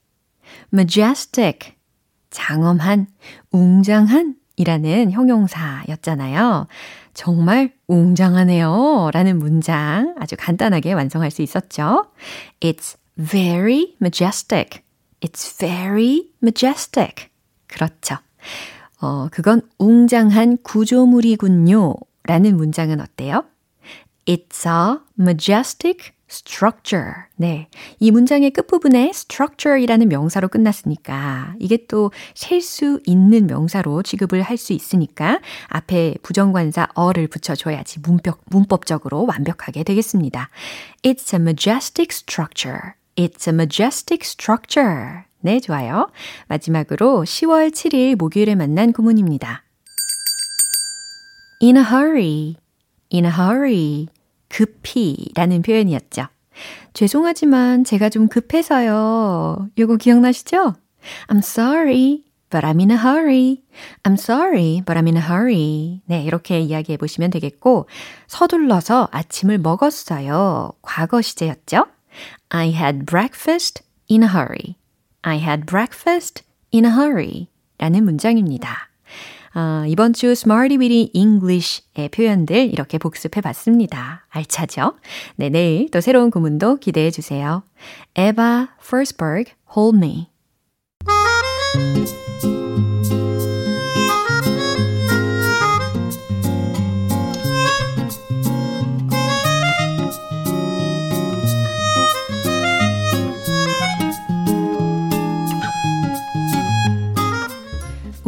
majestic. 0.72 1.74
장엄한, 2.30 3.06
웅장한 3.50 4.36
이라는 4.56 5.10
형용사였잖아요. 5.10 6.68
정말 7.12 7.74
웅장하네요. 7.86 9.10
라는 9.12 9.38
문장 9.38 10.14
아주 10.18 10.36
간단하게 10.38 10.94
완성할 10.94 11.30
수 11.30 11.42
있었죠. 11.42 12.06
It's 12.60 12.96
very 13.18 13.94
majestic. 14.00 14.80
It's 15.20 15.58
very 15.58 16.30
majestic. 16.42 17.29
그렇죠. 17.70 18.16
어, 19.00 19.28
그건 19.30 19.62
웅장한 19.78 20.58
구조물이군요. 20.62 21.94
라는 22.24 22.56
문장은 22.56 23.00
어때요? 23.00 23.44
It's 24.26 24.66
a 24.66 24.98
majestic 25.18 26.12
structure. 26.30 27.12
네. 27.36 27.68
이 27.98 28.10
문장의 28.12 28.50
끝부분에 28.50 29.08
structure이라는 29.08 30.08
명사로 30.08 30.48
끝났으니까 30.48 31.54
이게 31.58 31.86
또 31.86 32.12
셀 32.34 32.60
수 32.60 33.00
있는 33.06 33.46
명사로 33.48 34.02
취급을 34.02 34.42
할 34.42 34.56
수 34.56 34.72
있으니까 34.72 35.40
앞에 35.68 36.16
부정관사 36.22 36.88
어를 36.94 37.26
붙여줘야지 37.26 38.00
문법, 38.00 38.38
문법적으로 38.46 39.26
완벽하게 39.26 39.82
되겠습니다. 39.82 40.50
It's 41.02 41.34
a 41.34 41.40
majestic 41.40 42.14
structure. 42.14 42.92
It's 43.16 43.48
a 43.48 43.54
majestic 43.54 44.20
structure. 44.24 45.24
네, 45.40 45.60
좋아요. 45.60 46.10
마지막으로 46.48 47.24
10월 47.24 47.70
7일 47.70 48.16
목요일에 48.16 48.54
만난 48.54 48.92
구문입니다. 48.92 49.64
in 51.62 51.76
a 51.76 51.82
hurry, 51.82 52.56
in 53.12 53.24
a 53.24 53.30
hurry. 53.30 54.06
급히 54.48 55.30
라는 55.34 55.62
표현이었죠. 55.62 56.26
죄송하지만 56.92 57.84
제가 57.84 58.08
좀 58.08 58.28
급해서요. 58.28 59.68
요거 59.78 59.96
기억나시죠? 59.96 60.74
I'm 61.28 61.38
sorry, 61.38 62.24
but 62.50 62.66
I'm 62.66 62.80
in 62.80 62.90
a 62.90 62.96
hurry. 62.96 63.62
I'm 64.02 64.14
sorry, 64.14 64.82
but 64.84 64.98
I'm 64.98 65.06
in 65.06 65.16
a 65.16 65.22
hurry. 65.22 66.02
네, 66.06 66.24
이렇게 66.24 66.60
이야기해 66.60 66.98
보시면 66.98 67.30
되겠고, 67.30 67.88
서둘러서 68.26 69.08
아침을 69.12 69.58
먹었어요. 69.58 70.72
과거 70.82 71.22
시제였죠? 71.22 71.86
I 72.48 72.72
had 72.72 73.06
breakfast 73.06 73.82
in 74.10 74.24
a 74.24 74.28
hurry. 74.28 74.79
I 75.22 75.38
had 75.38 75.66
breakfast 75.66 76.42
in 76.72 76.84
a 76.84 76.90
hurry. 76.90 77.48
라는 77.78 78.04
문장입니다. 78.04 78.90
아, 79.52 79.84
이번 79.88 80.12
주 80.12 80.28
Smarty 80.28 80.78
Weedy 80.78 81.10
English의 81.12 82.10
표현들 82.10 82.72
이렇게 82.72 82.98
복습해 82.98 83.40
봤습니다. 83.40 84.26
알차죠? 84.28 84.94
네, 85.36 85.48
내일 85.48 85.90
또 85.90 86.00
새로운 86.00 86.30
구문도 86.30 86.76
기대해 86.76 87.10
주세요. 87.10 87.64
Eva 88.14 88.68
Forsberg, 88.80 89.52
Hold 89.76 89.96
Me. 89.98 90.28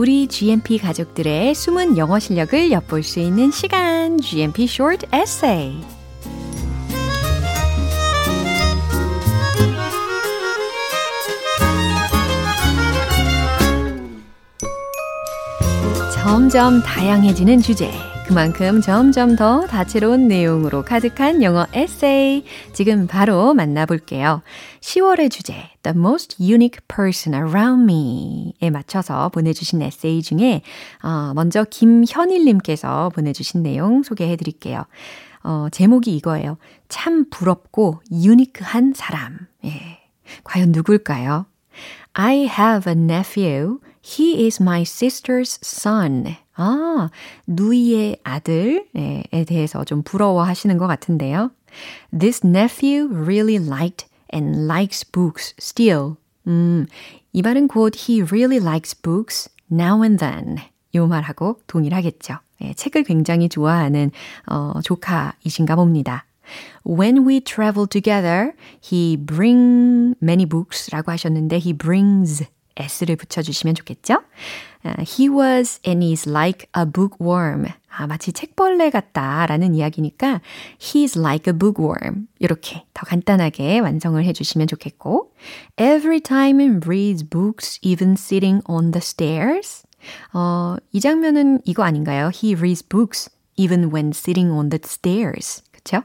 우리 0.03 0.27
GMP 0.27 0.79
가족들의 0.79 1.55
숨은 1.55 1.97
영어 1.97 2.19
실력을 2.19 2.73
엿볼 2.73 3.05
수 3.05 3.21
있는 3.21 3.53
시간, 3.53 4.21
GMP 4.21 4.65
Short 4.65 5.07
Essay. 5.15 5.81
점점 16.13 16.83
다양해지는 16.83 17.63
주제. 17.63 18.12
그만큼 18.33 18.81
점점 18.81 19.37
더 19.37 19.67
다채로운 19.67 20.27
내용으로 20.27 20.83
가득한 20.87 21.43
영어 21.43 21.67
에세이 21.75 22.45
지금 22.73 23.07
바로 23.07 23.53
만나볼게요. 23.53 24.41
10월의 24.81 25.31
주제 25.31 25.53
The 25.83 25.95
most 25.95 26.43
unique 26.43 26.81
person 26.89 27.35
around 27.35 27.93
me에 27.93 28.71
맞춰서 28.71 29.29
보내주신 29.29 29.83
에세이 29.83 30.23
중에 30.23 30.63
어, 31.03 31.33
먼저 31.35 31.65
김현일님께서 31.65 33.11
보내주신 33.11 33.63
내용 33.63 34.03
소개해 34.03 34.37
드릴게요. 34.37 34.87
어, 35.45 35.67
제목이 35.71 36.17
이거예요. 36.17 36.57
참 36.89 37.29
부럽고 37.29 38.01
유니크한 38.11 38.95
사람. 38.97 39.41
예. 39.67 40.01
과연 40.45 40.73
누굴까요? 40.73 41.45
I 42.15 42.47
have 42.47 42.91
a 42.91 42.99
nephew. 42.99 43.81
He 44.03 44.47
is 44.47 44.63
my 44.63 44.85
sister's 44.85 45.59
son. 45.63 46.37
아, 46.55 47.11
누이의 47.47 48.19
아들에 48.25 49.45
대해서 49.47 49.85
좀 49.85 50.03
부러워하시는 50.03 50.77
것 50.79 50.87
같은데요. 50.87 51.51
This 52.17 52.47
nephew 52.47 53.09
really 53.09 53.57
liked 53.57 54.07
and 54.33 54.65
likes 54.65 55.11
books 55.11 55.55
still. 55.59 56.17
음, 56.47 56.87
이 57.33 57.43
말은 57.43 57.69
곧 57.69 57.95
he 57.97 58.23
really 58.23 58.59
likes 58.59 59.01
books 59.01 59.51
now 59.71 60.03
and 60.03 60.19
then. 60.19 60.59
요 60.95 61.07
말하고 61.07 61.61
동일하겠죠. 61.67 62.39
예, 62.63 62.75
책을 62.75 63.05
굉장히 63.05 63.49
좋아하는 63.49 64.11
어, 64.47 64.75
조카이신가 64.85 65.77
봅니다. 65.77 66.27
When 66.87 67.27
we 67.27 67.41
travel 67.41 67.87
together, 67.89 68.53
he 68.85 69.17
bring 69.17 70.15
many 70.23 70.45
books 70.45 70.91
라고 70.91 71.11
하셨는데 71.13 71.57
he 71.57 71.73
brings 71.73 72.45
s를 72.77 73.17
붙여주시면 73.17 73.75
좋겠죠? 73.77 74.23
Uh, 74.85 75.05
he 75.05 75.29
was 75.29 75.81
and 75.85 76.03
is 76.03 76.29
like 76.29 76.69
a 76.77 76.85
bookworm. 76.85 77.69
아, 77.89 78.07
마치 78.07 78.33
책벌레 78.33 78.91
같다라는 78.91 79.75
이야기니까 79.75 80.41
he's 80.79 81.19
like 81.19 81.53
a 81.53 81.57
bookworm. 81.57 82.27
이렇게 82.39 82.85
더 82.95 83.07
간단하게 83.07 83.81
완성을 83.81 84.23
해 84.25 84.33
주시면 84.33 84.67
좋겠고 84.67 85.31
Every 85.79 86.21
time 86.21 86.61
he 86.61 86.79
reads 86.85 87.23
books 87.23 87.79
even 87.83 88.13
sitting 88.13 88.63
on 88.69 88.91
the 88.91 89.01
stairs. 89.01 89.85
어, 90.33 90.77
이 90.91 91.01
장면은 91.01 91.61
이거 91.65 91.85
아닌가요? 91.85 92.31
He 92.35 92.55
reads 92.55 92.83
books 92.83 93.31
even 93.57 93.93
when 93.93 94.09
sitting 94.09 94.51
on 94.51 94.71
the 94.71 94.81
stairs. 94.83 95.63
그쵸? 95.83 96.03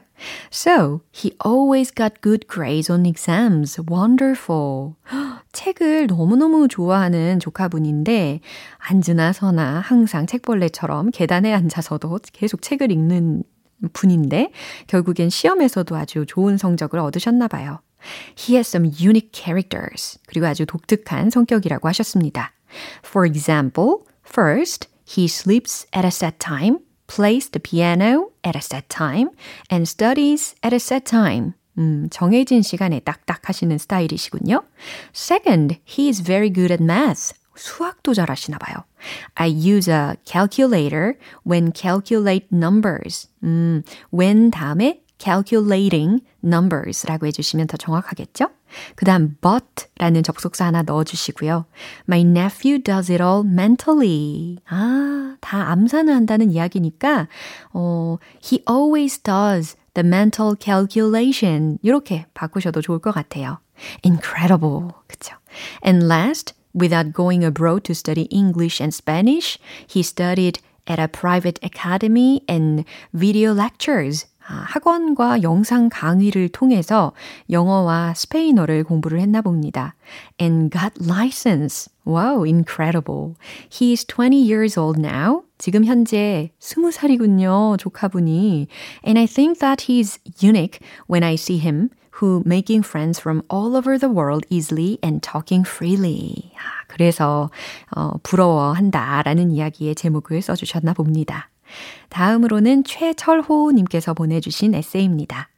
So, 0.50 1.00
he 1.12 1.32
always 1.44 1.92
got 1.94 2.20
good 2.20 2.46
grades 2.48 2.90
on 2.90 3.06
exams. 3.06 3.80
Wonderful. 3.88 4.94
책을 5.52 6.08
너무너무 6.08 6.68
좋아하는 6.68 7.38
조카분인데, 7.38 8.40
앉으나 8.78 9.32
서나 9.32 9.80
항상 9.80 10.26
책벌레처럼 10.26 11.10
계단에 11.10 11.52
앉아서도 11.54 12.18
계속 12.32 12.62
책을 12.62 12.90
읽는 12.90 13.44
분인데, 13.92 14.50
결국엔 14.88 15.30
시험에서도 15.30 15.96
아주 15.96 16.26
좋은 16.26 16.58
성적을 16.58 16.98
얻으셨나 16.98 17.46
봐요. 17.48 17.80
He 18.36 18.56
has 18.56 18.68
some 18.68 18.90
unique 19.00 19.30
characters. 19.32 20.18
그리고 20.26 20.46
아주 20.46 20.66
독특한 20.66 21.30
성격이라고 21.30 21.86
하셨습니다. 21.88 22.52
For 23.04 23.26
example, 23.26 24.04
first, 24.26 24.88
he 25.06 25.26
sleeps 25.26 25.86
at 25.94 26.04
a 26.04 26.10
set 26.10 26.38
time. 26.38 26.78
plays 27.07 27.49
the 27.49 27.59
piano 27.59 28.31
at 28.43 28.55
a 28.55 28.61
set 28.61 28.89
time 28.89 29.29
and 29.69 29.87
studies 29.87 30.55
at 30.63 30.73
a 30.73 30.79
set 30.79 31.05
time. 31.05 31.53
음, 31.77 32.07
정해진 32.11 32.61
시간에 32.61 32.99
딱딱 32.99 33.49
하시는 33.49 33.77
스타일이시군요. 33.77 34.63
Second, 35.13 35.79
he 35.85 36.07
is 36.07 36.21
very 36.21 36.51
good 36.51 36.71
at 36.71 36.83
math. 36.83 37.33
수학도 37.55 38.13
잘하시나 38.13 38.57
봐요. 38.57 38.83
I 39.35 39.49
use 39.49 39.89
a 39.89 40.15
calculator 40.25 41.17
when 41.45 41.71
calculate 41.73 42.47
numbers. 42.51 43.29
음, 43.43 43.83
when 44.11 44.51
다음에 44.51 45.01
calculating 45.17 46.23
numbers라고 46.43 47.27
해주시면 47.27 47.67
더 47.67 47.77
정확하겠죠? 47.77 48.49
그 48.95 49.05
다음 49.05 49.37
but라는 49.41 50.23
접속사 50.23 50.65
하나 50.65 50.81
넣어주시고요. 50.81 51.65
My 52.07 52.21
nephew 52.21 52.81
does 52.81 53.11
it 53.11 53.21
all 53.23 53.45
mentally. 53.45 54.57
아, 54.67 55.35
다 55.41 55.71
암산을 55.71 56.13
한다는 56.13 56.51
이야기니까 56.51 57.27
어, 57.73 58.17
he 58.43 58.63
always 58.69 59.19
does 59.19 59.75
the 59.93 60.07
mental 60.07 60.55
calculation 60.59 61.77
이렇게 61.81 62.25
바꾸셔도 62.33 62.81
좋을 62.81 62.99
것 62.99 63.11
같아요. 63.11 63.59
Incredible. 64.03 64.91
그쵸? 65.07 65.35
And 65.85 66.07
last, 66.07 66.53
without 66.73 67.13
going 67.13 67.43
abroad 67.45 67.83
to 67.85 67.93
study 67.93 68.27
English 68.31 68.81
and 68.81 68.93
Spanish, 68.93 69.59
he 69.87 70.01
studied 70.01 70.59
at 70.87 70.99
a 70.99 71.07
private 71.07 71.59
academy 71.63 72.41
and 72.47 72.85
video 73.13 73.53
lectures. 73.53 74.25
학원과 74.48 75.42
영상 75.42 75.88
강의를 75.88 76.48
통해서 76.48 77.12
영어와 77.50 78.14
스페인어를 78.14 78.84
공부를 78.84 79.20
했나 79.20 79.42
봅니다. 79.42 79.94
And 80.40 80.70
got 80.70 80.94
license. 81.00 81.90
Wow, 82.06 82.44
incredible. 82.44 83.34
He 83.70 83.92
is 83.92 84.06
20 84.06 84.36
years 84.36 84.78
old 84.78 84.98
now. 84.98 85.42
지금 85.58 85.84
현재 85.84 86.50
20살이군요, 86.60 87.78
조카분이. 87.78 88.66
And 89.04 89.18
I 89.18 89.26
think 89.26 89.58
that 89.60 89.82
he's 89.88 90.18
unique 90.40 90.80
when 91.06 91.22
I 91.22 91.34
see 91.34 91.58
him 91.58 91.90
who 92.20 92.42
making 92.44 92.82
friends 92.82 93.20
from 93.20 93.42
all 93.48 93.76
over 93.76 93.98
the 93.98 94.08
world 94.08 94.44
easily 94.48 94.98
and 95.02 95.22
talking 95.22 95.66
freely. 95.66 96.52
그래서 96.88 97.50
어, 97.94 98.12
부러워한다라는 98.22 99.50
이야기의 99.50 99.94
제목을 99.94 100.42
써주셨나 100.42 100.94
봅니다. 100.94 101.50
다음으로는 102.08 102.84
최철호 102.84 103.72
님께서 103.72 104.14
보내주신 104.14 104.74
에세이입니다. 104.74 105.48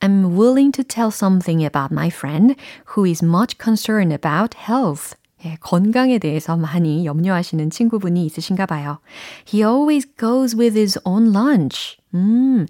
I'm 0.00 0.36
willing 0.36 0.72
to 0.72 0.84
tell 0.84 1.08
something 1.08 1.64
about 1.64 1.92
my 1.92 2.08
friend 2.08 2.54
who 2.94 3.06
is 3.06 3.24
much 3.24 3.56
concerned 3.58 4.12
about 4.12 4.56
health. 4.56 5.16
예, 5.44 5.56
건강에 5.60 6.18
대해서 6.18 6.56
많이 6.56 7.04
염려하시는 7.04 7.70
친구분이 7.70 8.24
있으신가 8.26 8.66
봐요. 8.66 8.98
He 9.46 9.62
always 9.62 10.06
goes 10.18 10.56
with 10.56 10.76
his 10.76 10.98
own 11.04 11.32
lunch. 11.32 11.98
음, 12.14 12.66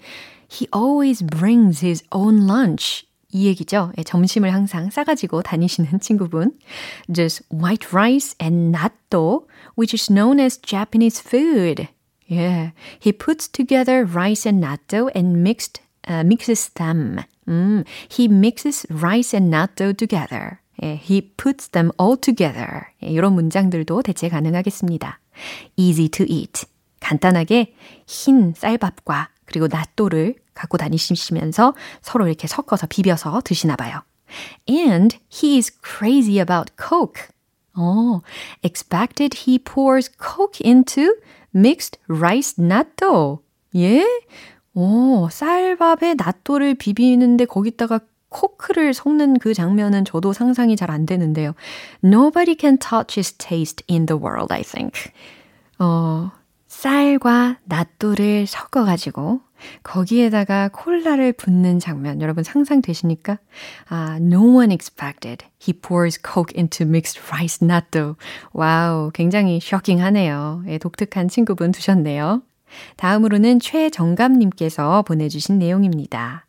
he 0.51 0.67
always 0.75 1.25
brings 1.25 1.85
his 1.85 2.03
own 2.13 2.49
lunch. 2.49 3.05
이 3.31 3.47
얘기죠. 3.47 3.91
예, 3.97 4.03
점심을 4.03 4.53
항상 4.53 4.89
싸가지고 4.89 5.41
다니시는 5.41 5.99
친구분. 5.99 6.53
Just 7.13 7.43
white 7.51 7.87
rice 7.91 8.35
and 8.41 8.75
natto, 8.75 9.45
which 9.77 9.93
is 9.93 10.11
known 10.11 10.39
as 10.39 10.59
Japanese 10.61 11.21
food. 11.21 11.87
Yeah, 12.27 12.71
he 12.99 13.11
puts 13.11 13.47
together 13.47 14.03
rice 14.03 14.45
and 14.45 14.63
natto 14.63 15.09
and 15.13 15.43
mixed 15.43 15.81
uh, 16.07 16.23
mixes 16.23 16.69
them. 16.73 17.23
음, 17.47 17.85
he 18.09 18.27
mixes 18.27 18.85
rice 18.89 19.35
and 19.35 19.53
natto 19.53 19.95
together. 19.95 20.59
예, 20.81 20.99
he 21.01 21.21
puts 21.21 21.69
them 21.71 21.91
all 21.99 22.17
together. 22.17 22.87
예, 23.03 23.07
이런 23.07 23.33
문장들도 23.33 24.01
대체 24.01 24.29
가능하겠습니다. 24.29 25.19
easy 25.77 26.09
to 26.09 26.25
eat. 26.27 26.65
간단하게 26.99 27.75
흰 28.07 28.53
쌀밥과 28.55 29.29
그리고 29.45 29.67
낫또를 29.67 30.35
갖고 30.53 30.77
다니시면서 30.77 31.75
서로 32.01 32.27
이렇게 32.27 32.47
섞어서 32.47 32.87
비벼서 32.87 33.41
드시나 33.43 33.75
봐요. 33.75 34.01
And 34.67 35.17
he 35.31 35.57
is 35.57 35.71
crazy 35.83 36.39
about 36.39 36.71
Coke. 36.81 37.27
어, 37.77 38.21
expected 38.63 39.43
he 39.45 39.59
pours 39.59 40.09
Coke 40.17 40.65
into 40.65 41.15
mixed 41.55 41.99
rice 42.09 42.61
natto. 42.61 43.39
예? 43.75 44.05
오, 44.73 45.29
쌀밥에 45.31 46.15
낫또를 46.15 46.75
비비는데 46.75 47.45
거기다가 47.45 47.99
코크를 48.29 48.93
섞는 48.93 49.39
그 49.39 49.53
장면은 49.53 50.03
저도 50.03 50.33
상상이 50.33 50.75
잘 50.75 50.91
안 50.91 51.05
되는데요. 51.05 51.53
Nobody 52.03 52.55
can 52.59 52.77
touch 52.77 53.17
his 53.17 53.33
taste 53.33 53.85
in 53.89 54.05
the 54.05 54.21
world, 54.21 54.53
I 54.53 54.63
think. 54.63 55.11
어, 55.79 56.31
쌀과 56.67 57.57
낫또를 57.63 58.45
섞어가지고 58.47 59.39
거기에다가 59.83 60.69
콜라를 60.73 61.33
붓는 61.33 61.79
장면 61.79 62.21
여러분 62.21 62.43
상상되십니까? 62.43 63.39
아, 63.89 64.17
no 64.21 64.41
one 64.41 64.71
expected. 64.71 65.45
He 65.61 65.73
pours 65.73 66.19
coke 66.21 66.53
into 66.55 66.85
mixed 66.85 67.21
rice 67.31 67.65
natto. 67.65 68.15
와우, 68.53 69.11
굉장히 69.13 69.59
쇼킹하네요. 69.59 70.63
예, 70.67 70.77
독특한 70.77 71.27
친구분 71.27 71.71
두셨네요. 71.71 72.41
다음으로는 72.97 73.59
최정감님께서 73.59 75.03
보내주신 75.03 75.59
내용입니다. 75.59 76.45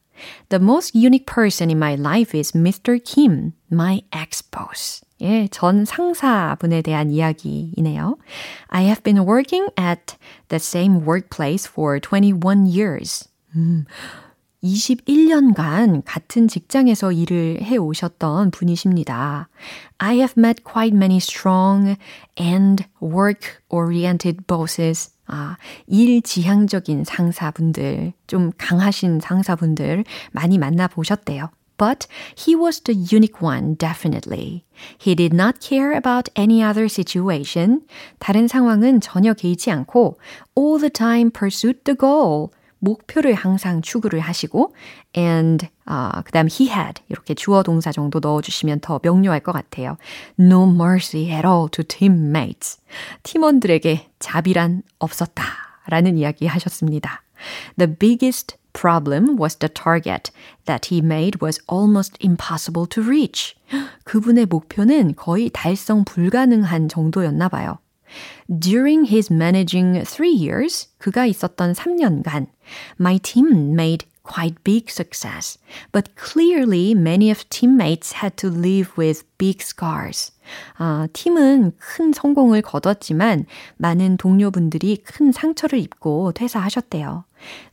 The 0.49 0.63
most 0.63 0.97
unique 0.97 1.27
person 1.27 1.71
in 1.71 1.79
my 1.79 1.95
life 1.95 2.35
is 2.35 2.53
Mr. 2.53 2.99
Kim, 2.99 3.53
my 3.71 4.03
ex-boss. 4.13 5.06
예, 5.23 5.49
전 5.51 5.85
상사분에 5.85 6.83
대한 6.83 7.11
이야기이네요. 7.11 8.19
I 8.69 8.85
have 8.85 9.03
been 9.03 9.27
working 9.27 9.71
at 9.79 10.17
the 10.49 10.57
same 10.57 11.07
workplace 11.07 11.71
for 11.71 11.99
21 12.01 12.67
years. 12.67 13.29
음, 13.55 13.87
21년간 14.63 16.03
같은 16.05 16.49
직장에서 16.49 17.13
일을 17.13 17.63
해 17.63 17.77
오셨던 17.77 18.51
분이십니다. 18.51 19.49
I 19.99 20.17
have 20.17 20.35
met 20.37 20.63
quite 20.65 20.95
many 20.95 21.17
strong 21.17 21.97
and 22.39 22.85
work-oriented 23.01 24.47
bosses. 24.47 25.13
아, 25.27 25.57
일 25.87 26.23
지향적인 26.23 27.05
상사분들, 27.05 28.13
좀 28.27 28.53
강하신 28.59 29.21
상사분들 29.21 30.05
많이 30.33 30.59
만나보셨대요. 30.59 31.51
But 31.77 32.07
he 32.35 32.57
was 32.57 32.81
the 32.81 32.95
unique 32.95 33.43
one, 33.43 33.75
definitely. 33.75 34.65
He 34.99 35.15
did 35.15 35.35
not 35.35 35.61
care 35.61 35.93
about 35.93 36.31
any 36.37 36.63
other 36.63 36.89
situation. 36.89 37.83
다른 38.19 38.49
상황은 38.49 39.01
전혀 39.01 39.35
개의치 39.35 39.71
않고 39.71 40.19
all 40.57 40.79
the 40.79 40.91
time 40.91 41.31
pursued 41.31 41.85
the 41.85 41.97
goal. 41.97 42.51
목표를 42.79 43.35
항상 43.35 43.81
추구를 43.81 44.21
하시고 44.21 44.75
and 45.17 45.69
아, 45.87 46.23
그 46.25 46.33
다음 46.33 46.47
he 46.51 46.69
had 46.71 47.03
이렇게 47.09 47.35
주어 47.35 47.63
동사 47.63 47.91
정도 47.91 48.21
넣어 48.21 48.43
주시면 48.43 48.81
더 48.81 49.01
명료할 49.03 49.41
것 49.41 49.53
같아요. 49.53 49.97
No 50.39 50.69
mercy 50.71 51.31
at 51.31 51.47
all 51.47 51.69
to 51.71 51.83
teammates. 51.85 52.79
팀원들에게 53.23 54.11
자비란 54.19 54.83
없었다 54.99 55.43
라는 55.89 56.19
이야기 56.19 56.47
하셨습니다. 56.47 57.23
The 57.79 57.97
biggest 57.97 58.57
problem 58.77 59.37
was 59.37 59.57
the 59.57 59.69
target 59.69 60.31
that 60.67 60.93
he 60.93 61.01
made 61.01 61.41
was 61.41 61.59
almost 61.67 62.17
impossible 62.21 62.87
to 62.87 63.03
reach. 63.03 63.57
그분의 64.05 64.47
목표는 64.47 65.15
거의 65.17 65.51
달성 65.51 66.05
불가능한 66.05 66.89
정도였나 66.89 67.49
봐요. 67.49 67.79
During 68.47 69.07
his 69.07 69.33
managing 69.33 70.05
three 70.05 70.33
years, 70.33 70.89
그가 70.99 71.27
있었던 71.27 71.73
3년간, 71.73 72.47
my 73.01 73.19
team 73.19 73.75
made 73.75 74.07
quite 74.23 74.63
big 74.63 74.91
success, 74.91 75.59
but 75.93 76.15
clearly 76.17 76.95
many 76.95 77.31
of 77.31 77.49
teammates 77.49 78.21
had 78.23 78.37
to 78.37 78.49
live 78.49 78.93
with 78.99 79.25
big 79.39 79.63
scars. 79.63 80.33
아, 80.79 81.09
팀은 81.13 81.73
큰 81.79 82.13
성공을 82.13 82.63
거뒀지만 82.63 83.47
많은 83.79 84.17
동료분들이 84.17 84.99
큰 85.05 85.33
상처를 85.33 85.79
입고 85.79 86.33
퇴사하셨대요. 86.33 87.25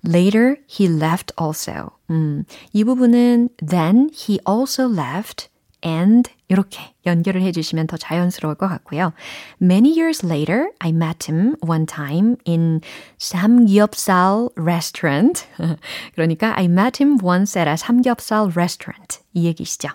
Later, 0.05 0.57
he 0.67 0.89
left 0.89 1.33
also. 1.37 1.91
음, 2.11 2.45
이 2.73 2.85
부분은 2.85 3.51
then 3.59 4.11
he 4.13 4.39
also 4.47 4.89
left 4.89 5.49
and 5.85 6.31
이렇게 6.49 6.81
연결을 7.07 7.43
해주시면 7.43 7.87
더 7.87 7.97
자연스러울 7.97 8.57
것 8.57 8.69
같고요. 8.69 9.13
Many 9.61 9.91
years 9.91 10.25
later, 10.25 10.71
I 10.81 10.91
met 10.91 11.31
him 11.31 11.57
one 11.61 11.87
time 11.87 12.37
in 12.47 12.81
삼겹살 13.19 14.49
restaurant. 14.57 15.47
그러니까 16.17 16.55
I 16.57 16.65
met 16.65 17.03
him 17.03 17.19
once 17.23 17.57
at 17.57 17.69
a 17.69 17.77
삼겹살 17.77 18.57
restaurant. 18.57 19.21
이 19.35 19.45
얘기시죠. 19.47 19.91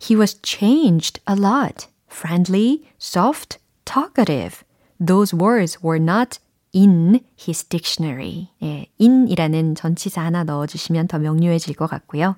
He 0.00 0.16
was 0.16 0.40
changed 0.42 1.20
a 1.26 1.34
lot. 1.34 1.88
Friendly, 2.08 2.84
soft, 2.98 3.58
talkative. 3.84 4.64
Those 4.98 5.34
words 5.34 5.82
were 5.82 6.00
not 6.00 6.38
in 6.72 7.20
his 7.36 7.64
dictionary. 7.64 8.50
예, 8.62 8.86
in이라는 8.98 9.74
전치사 9.74 10.22
하나 10.22 10.44
넣어주시면 10.44 11.08
더 11.08 11.18
명료해질 11.18 11.74
것 11.74 11.88
같고요. 11.88 12.36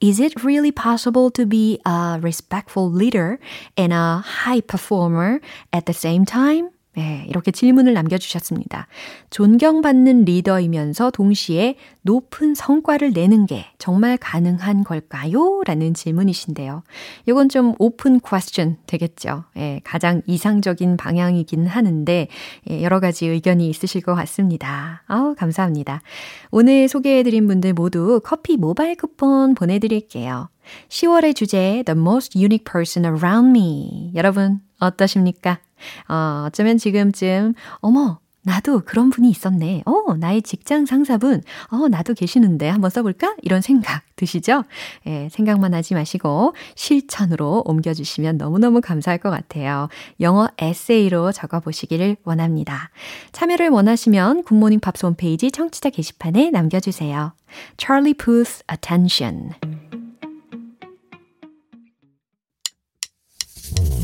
Is 0.00 0.20
it 0.20 0.44
really 0.44 0.70
possible 0.70 1.30
to 1.32 1.46
be 1.46 1.78
a 1.84 2.18
respectful 2.22 2.90
leader 2.90 3.38
and 3.76 3.92
a 3.92 4.22
high 4.24 4.60
performer 4.60 5.40
at 5.72 5.86
the 5.86 5.94
same 5.94 6.24
time? 6.24 6.70
네, 6.95 7.23
이렇게 7.29 7.51
질문을 7.51 7.93
남겨주셨습니다. 7.93 8.87
존경받는 9.29 10.25
리더이면서 10.25 11.11
동시에 11.11 11.75
높은 12.01 12.55
성과를 12.55 13.11
내는 13.11 13.45
게 13.45 13.65
정말 13.77 14.17
가능한 14.17 14.83
걸까요? 14.83 15.61
라는 15.65 15.93
질문이신데요. 15.93 16.83
이건 17.27 17.47
좀 17.47 17.75
오픈 17.77 18.19
퀘스천 18.19 18.77
되겠죠. 18.87 19.45
예, 19.57 19.81
가장 19.83 20.23
이상적인 20.25 20.97
방향이긴 20.97 21.67
하는데 21.67 22.27
예, 22.69 22.83
여러 22.83 22.99
가지 22.99 23.27
의견이 23.27 23.69
있으실 23.69 24.01
것 24.01 24.15
같습니다. 24.15 25.03
아우, 25.05 25.35
감사합니다. 25.35 26.01
오늘 26.49 26.87
소개해드린 26.87 27.47
분들 27.47 27.73
모두 27.73 28.19
커피 28.23 28.57
모바일 28.57 28.95
쿠폰 28.95 29.53
보내드릴게요. 29.53 30.49
10월의 30.89 31.35
주제 31.35 31.83
The 31.85 31.97
Most 31.97 32.37
Unique 32.37 32.63
Person 32.63 33.05
Around 33.05 33.57
Me. 33.57 34.11
여러분 34.15 34.59
어떠십니까? 34.79 35.59
어, 36.07 36.45
어쩌면 36.47 36.77
지금쯤, 36.77 37.53
어머, 37.79 38.19
나도 38.41 38.81
그런 38.85 39.09
분이 39.09 39.29
있었네. 39.29 39.83
어, 39.85 40.15
나의 40.15 40.41
직장 40.41 40.85
상사분. 40.85 41.41
어, 41.71 41.87
나도 41.87 42.13
계시는데 42.13 42.69
한번 42.69 42.89
써볼까? 42.89 43.35
이런 43.41 43.61
생각 43.61 44.03
드시죠? 44.15 44.63
예, 45.07 45.29
생각만 45.29 45.73
하지 45.73 45.93
마시고 45.93 46.55
실천으로 46.75 47.63
옮겨주시면 47.65 48.37
너무너무 48.37 48.81
감사할 48.81 49.19
것 49.19 49.29
같아요. 49.29 49.89
영어 50.19 50.47
에세이로 50.57 51.31
적어보시기를 51.31 52.17
원합니다. 52.23 52.89
참여를 53.33 53.69
원하시면 53.69 54.43
굿모닝 54.43 54.79
팝스 54.79 55.05
홈페이지 55.05 55.51
청취자 55.51 55.89
게시판에 55.89 56.49
남겨주세요. 56.49 57.33
Charlie 57.77 58.13
Puth's 58.13 58.63
Attention. 58.71 59.98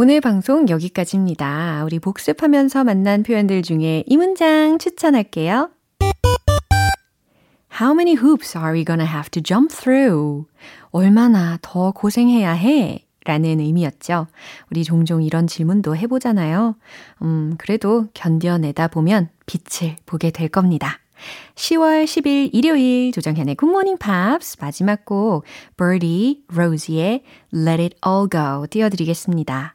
오늘 0.00 0.20
방송 0.20 0.68
여기까지입니다. 0.68 1.82
우리 1.84 1.98
복습하면서 1.98 2.84
만난 2.84 3.24
표현들 3.24 3.62
중에 3.62 4.04
이 4.06 4.16
문장 4.16 4.78
추천할게요. 4.78 5.70
How 7.80 7.94
many 7.94 8.16
hoops 8.16 8.56
are 8.56 8.78
we 8.78 8.84
gonna 8.84 9.12
have 9.12 9.28
to 9.30 9.42
jump 9.42 9.74
through? 9.74 10.46
얼마나 10.92 11.58
더 11.62 11.90
고생해야 11.90 12.52
해? 12.52 13.04
라는 13.24 13.58
의미였죠. 13.58 14.28
우리 14.70 14.84
종종 14.84 15.20
이런 15.24 15.48
질문도 15.48 15.96
해보잖아요. 15.96 16.76
음, 17.22 17.56
그래도 17.58 18.06
견뎌내다 18.14 18.86
보면 18.86 19.30
빛을 19.46 19.96
보게 20.06 20.30
될 20.30 20.48
겁니다. 20.48 21.00
10월 21.56 22.04
10일 22.04 22.50
일요일 22.52 23.10
조정현의 23.10 23.56
굿모닝 23.56 23.96
팝스 23.98 24.58
마지막 24.60 25.04
곡 25.04 25.42
Birdie 25.76 26.44
Rosie의 26.54 27.24
Let 27.52 27.82
It 27.82 27.96
All 28.06 28.28
Go 28.30 28.68
띄워드리겠습니다. 28.70 29.74